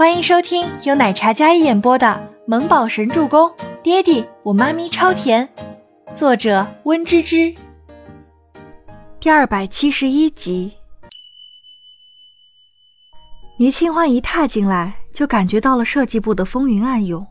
[0.00, 2.06] 欢迎收听由奶茶加一演播的
[2.46, 3.46] 《萌宝神助攻》，
[3.82, 5.46] 爹地我妈咪超甜，
[6.14, 7.54] 作者温芝芝。
[9.20, 10.72] 第二百七十一集。
[13.58, 17.26] 倪清欢一踏进来，就感觉到了设计部的风云暗涌。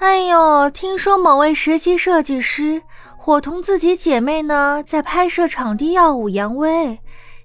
[0.00, 2.82] 哎呦，听说某位实习设计师
[3.16, 6.98] 伙同自己姐妹呢，在拍摄场地耀武扬威，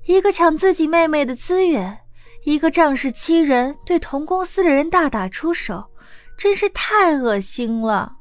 [0.07, 1.99] 一个抢自己妹妹的资源。
[2.47, 5.83] 一个仗势欺人，对同公司的人大打出手，
[6.37, 8.13] 真是太恶心了。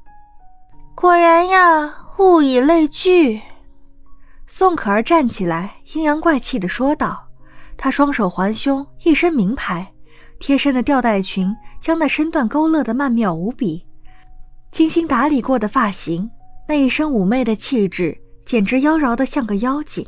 [0.93, 3.41] 果然呀，物以类聚。
[4.45, 7.25] 宋可儿站起来，阴阳怪气地说道
[7.77, 9.93] ：“她双手环胸，一身名牌，
[10.41, 13.87] 贴身的吊带裙将那身段勾勒得曼妙无比，
[14.71, 16.29] 精心打理过的发型，
[16.67, 20.05] 那一身妩媚的气质，简直妖娆的像个妖精，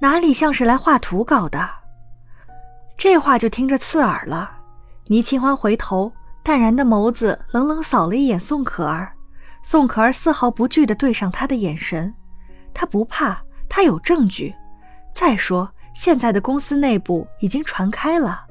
[0.00, 1.68] 哪里像是来画图稿的？”
[2.96, 4.50] 这话就听着刺耳了。
[5.06, 9.12] 倪清欢回头，淡然的眸子冷冷扫了一眼宋可儿。
[9.62, 12.12] 宋可儿丝毫不惧地对上他的眼神，
[12.72, 14.54] 他不怕，他有证据。
[15.12, 18.44] 再说，现在的公司内部已经传开了，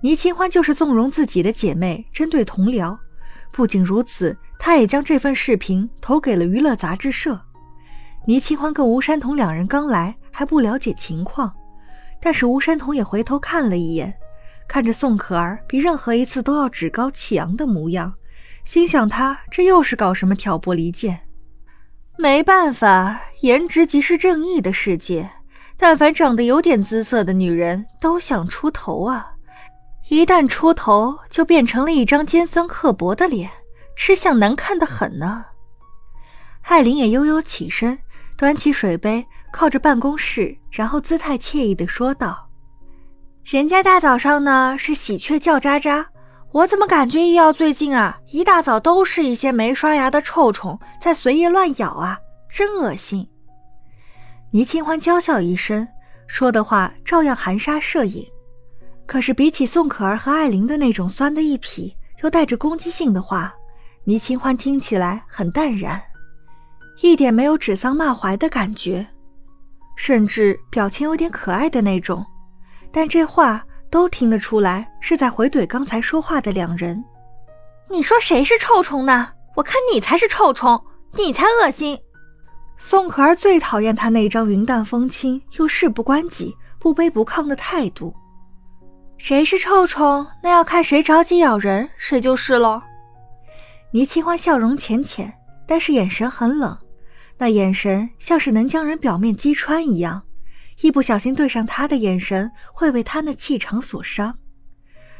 [0.00, 2.96] 倪清欢就是纵容自己的姐妹针对同僚。
[3.50, 7.38] 不仅如此，他也将这份视频投给了娱乐杂志社。
[8.26, 11.52] 倪清欢跟吴山童两人刚来，还不了解情况。
[12.24, 14.14] 但是吴山童也回头看了一眼，
[14.68, 18.14] 看着宋可儿比任何一次都要趾高气扬的模样，
[18.64, 21.18] 心想他这又是搞什么挑拨离间？
[22.16, 25.28] 没办法，颜值即是正义的世界，
[25.76, 29.32] 但凡长得有点姿色的女人都想出头啊！
[30.08, 33.50] 一旦出头，就变成了一张尖酸刻薄的脸，
[33.96, 35.44] 吃相难看的很呢。
[36.62, 37.98] 艾琳也悠悠起身，
[38.36, 39.26] 端起水杯。
[39.52, 42.48] 靠着办公室，然后姿态惬意地说道
[43.44, 46.04] ：“人家大早上呢是喜鹊叫喳喳，
[46.50, 53.28] 我怎么感觉医药最近啊一大早都是一些没刷牙的臭虫在随意乱咬啊，真恶心。”
[54.50, 55.86] 倪清欢娇笑一声，
[56.26, 58.26] 说的话照样含沙射影。
[59.06, 63.52] 可是比起宋可儿和艾琳的那种酸的一匹又带着攻击性的话，
[64.04, 66.00] 倪清欢听起来很淡然，
[67.02, 69.06] 一点没有指桑骂槐的感觉。
[70.04, 72.26] 甚至表情有点可爱的那种，
[72.90, 77.04] 但这话都听得出来是在回怼刚才说话的两人。
[77.88, 79.28] 你说谁是臭虫呢？
[79.54, 80.82] 我看你才是臭虫，
[81.12, 81.96] 你才恶心。
[82.76, 88.12] 宋可儿最讨厌他那张云淡风轻又事不关己、不卑不亢的态度。
[89.18, 90.26] 谁是臭虫？
[90.42, 92.82] 那要看谁着急咬人，谁就是喽。
[93.92, 95.32] 倪清欢笑容浅浅，
[95.64, 96.76] 但是眼神很冷。
[97.42, 100.22] 那眼神像是能将人表面击穿一样，
[100.80, 104.38] 一不小心对上他的眼神，会被他那气场所伤。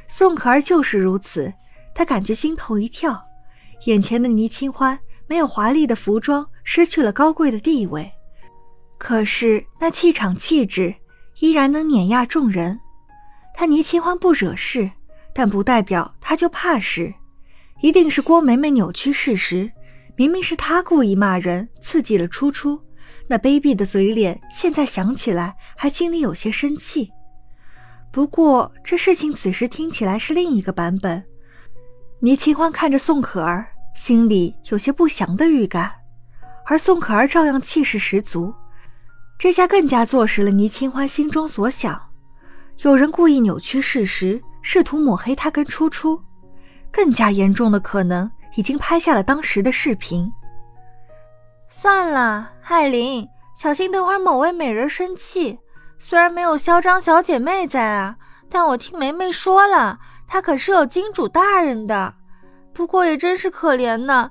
[0.06, 1.52] 宋可儿就是如此，
[1.92, 3.20] 她感觉心头一跳，
[3.86, 4.96] 眼前的倪清欢
[5.26, 8.08] 没有华丽的服装，失去了高贵的地位，
[8.98, 10.94] 可是那气场气质
[11.40, 12.78] 依然能碾压众人。
[13.52, 14.88] 他倪清欢不惹事，
[15.34, 17.12] 但不代表他就怕事，
[17.80, 19.72] 一定是郭梅梅扭曲事实。
[20.22, 22.80] 明明是他故意骂人，刺激了初初，
[23.26, 27.10] 那卑鄙的嘴脸，现在想起来还心里有些生气。
[28.12, 31.20] 不过这事情此时听起来是另一个版本。
[32.20, 33.66] 倪清欢看着宋可儿，
[33.96, 35.90] 心里有些不祥的预感，
[36.66, 38.54] 而宋可儿照样气势十足，
[39.40, 42.00] 这下更加坐实了倪清欢心中所想：
[42.82, 46.22] 有人故意扭曲事实，试图抹黑他跟初初，
[46.92, 48.30] 更加严重的可能。
[48.54, 50.30] 已经拍下了当时的视频。
[51.68, 55.58] 算了，艾琳，小心等会儿某位美人生气。
[55.98, 58.16] 虽然没有嚣张小姐妹在啊，
[58.50, 62.12] 但我听梅梅说了，她可是有金主大人的。
[62.74, 64.30] 不过也真是可怜呢，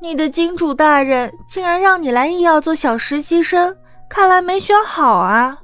[0.00, 3.76] 你的金主大人竟然让你来医药做小实习生，
[4.08, 5.58] 看来没选好啊。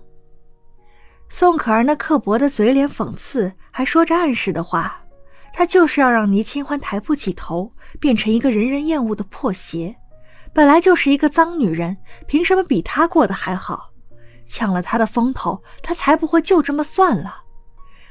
[1.28, 5.00] 宋可儿那刻薄的嘴脸讽刺，还说着暗示的话。
[5.58, 9.96] 他就是要让倪清欢抬不起头，变成一个人人厌恶的破鞋。
[10.52, 13.90] 本来就是一个脏女人，凭什么比他过得还好？
[14.46, 17.40] 抢了他的风头，他才不会就这么算了。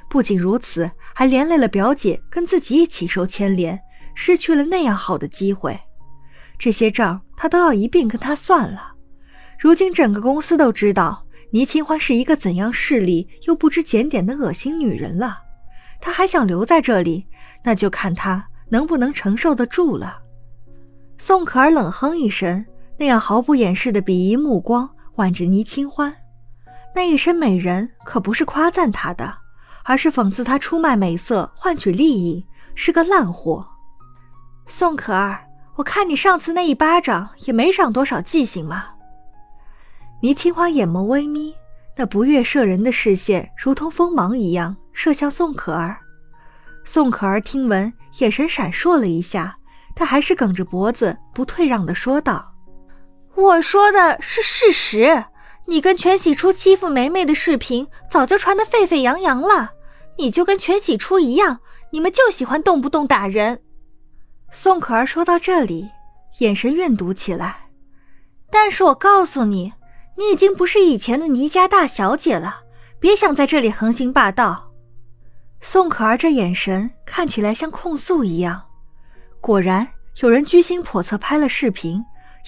[0.10, 3.80] 不仅如此，还连累了表姐跟自己一起受牵连，
[4.16, 5.80] 失去了那样好的机会。
[6.58, 8.94] 这些账他都要一并跟他算了。
[9.60, 15.44] 如今整个公司都知道倪清欢是一个怎样势利又不知检点的恶心女人了。
[16.06, 17.26] 他还想留在这里，
[17.64, 20.22] 那就看他能不能承受得住了。
[21.18, 22.64] 宋可儿冷哼一声，
[22.96, 26.16] 那样毫不掩饰的鄙夷目光挽着倪清欢。
[26.94, 29.36] 那一身美人可不是夸赞她的，
[29.84, 33.68] 而是讽刺他出卖美色换取利益，是个烂货。
[34.68, 35.44] 宋可儿，
[35.74, 38.86] 我看你上次那一巴掌也没长多少记性嘛。
[40.22, 41.56] 倪清欢眼眸微眯，
[41.98, 45.96] 那不悦摄人的视线如同锋芒一样射向宋可儿。
[46.84, 49.56] 宋可儿听闻，眼神闪烁了一下，
[49.96, 52.56] 她还是梗着脖子不退让的说道
[53.36, 55.24] ：“我说的是事实。
[55.68, 59.74] 你跟全喜初欺负梅梅的视频早就传得沸沸扬扬了。
[60.18, 61.60] 你就跟全喜初一样，
[61.92, 63.62] 你们就喜欢动不动打人。”
[64.50, 65.88] 宋可儿说到这里，
[66.40, 67.68] 眼神怨毒起来。
[68.50, 69.72] 但是我告诉你，
[70.18, 72.62] 你已经不是以前的倪家大小姐了，
[73.00, 74.72] 别想在这里横行霸道。
[75.68, 78.62] 宋可儿这眼神看起来像控诉一样。
[79.42, 79.86] 果然，
[80.22, 82.00] 有人居心叵测拍了视频。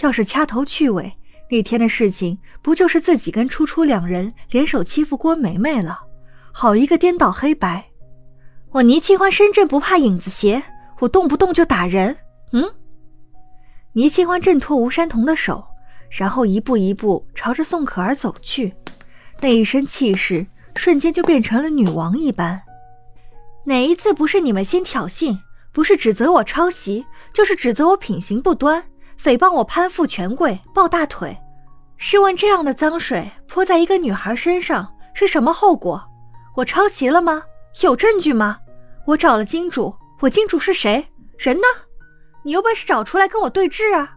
[0.03, 1.11] 要是掐头去尾，
[1.49, 5.99] 那天的事情不就是自己跟初初两人联手欺负郭梅梅了？
[6.53, 7.83] 好一个颠倒黑白！
[8.69, 10.61] 我倪清欢身正不怕影子斜。
[10.99, 12.15] 我动不动就打人，
[12.51, 12.63] 嗯？
[13.93, 15.65] 倪清欢挣脱吴山童的手，
[16.11, 18.75] 然后一步一步朝着宋可儿走去，
[19.41, 22.61] 那一身气势瞬间就变成了女王一般。
[23.67, 25.37] 哪一次不是你们先挑衅？
[25.73, 28.81] 不是指责我抄袭，就是指责我品行不端，
[29.21, 31.37] 诽谤我攀附权贵抱大腿。
[31.97, 36.01] 试问这样的脏水泼在一个女孩身上是什么后果？
[36.55, 37.43] 我抄袭了吗？
[37.81, 38.57] 有证据吗？
[39.05, 39.93] 我找了金主。
[40.21, 41.05] 我金主是谁？
[41.37, 41.67] 人呢？
[42.43, 44.15] 你有本事找出来跟我对质啊！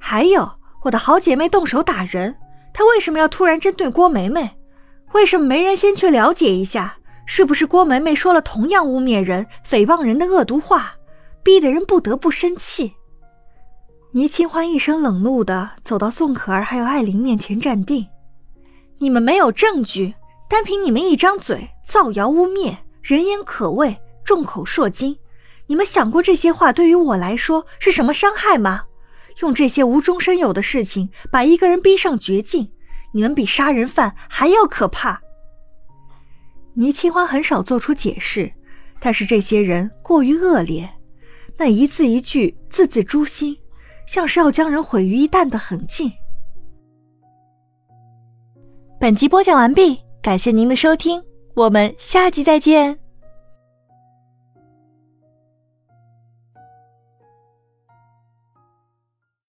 [0.00, 0.50] 还有
[0.82, 2.34] 我的好姐妹动手打人，
[2.72, 4.50] 她为什么要突然针对郭梅梅？
[5.12, 10.94] 为什么没人先去了解一下，是不是郭梅梅说了同样污蔑人、诽谤人的恶毒话，
[11.42, 12.94] 逼得人不得不生气？
[14.12, 18.06] 倪清欢一声冷怒的走到宋可儿还有艾琳面前站定
[18.98, 20.14] ：“你们没有证据，
[20.48, 25.18] 单凭你们一张嘴造谣污蔑，人言可畏。”众口铄金，
[25.66, 28.84] 你们想过这些话对于我来说是什么伤害吗？
[29.42, 32.70] 用这些无中生有的事情把一个人逼上绝境，
[33.12, 35.20] 你们比杀人犯还要可怕。
[36.74, 38.52] 倪清欢很少做出解释，
[39.00, 40.88] 但是这些人过于恶劣，
[41.56, 43.56] 那一字一句字字诛心，
[44.06, 46.10] 像是要将人毁于一旦的狠劲。
[48.98, 51.22] 本集播讲完毕，感谢您的收听，
[51.54, 53.03] 我们下集再见。